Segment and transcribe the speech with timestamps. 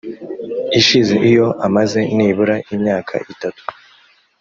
[0.79, 3.63] ishize iyo amaze nibura imyaka itatu